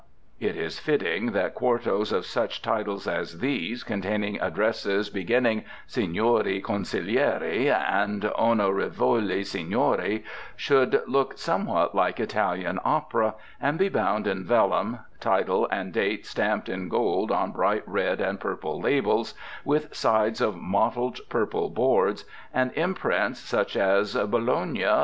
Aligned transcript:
It 0.39 0.55
is 0.55 0.79
fitting 0.79 1.27
that 1.33 1.53
quartos 1.53 2.11
of 2.11 2.25
such 2.25 2.63
titles 2.63 3.07
as 3.07 3.37
these, 3.37 3.83
containing 3.83 4.39
addresses 4.41 5.11
beginning 5.11 5.63
Signori 5.85 6.59
Consiglieri 6.59 7.67
and 7.69 8.23
Onorevoli 8.23 9.45
Signori, 9.45 10.23
should 10.55 11.03
look 11.07 11.37
something 11.37 11.87
like 11.93 12.19
Italian 12.19 12.79
opera, 12.83 13.35
and 13.61 13.77
be 13.77 13.89
bound 13.89 14.25
in 14.25 14.43
vellum, 14.43 15.01
title 15.19 15.67
and 15.69 15.93
date 15.93 16.25
stamped 16.25 16.67
in 16.67 16.89
gold 16.89 17.31
on 17.31 17.51
bright 17.51 17.83
red 17.85 18.19
and 18.19 18.39
purple 18.39 18.81
labels, 18.81 19.35
with 19.63 19.93
sides 19.95 20.41
of 20.41 20.57
mottled 20.57 21.19
purple 21.29 21.69
boards, 21.69 22.25
and 22.51 22.71
imprints 22.73 23.37
such 23.39 23.77
as 23.77 24.15
"Bologna. 24.15 24.87